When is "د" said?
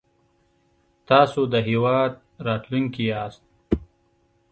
1.53-1.55